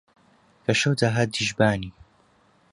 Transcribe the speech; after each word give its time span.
کە 0.63 0.73
شەو 0.79 0.93
داهات 0.99 1.29
دیژبانی 1.35 1.91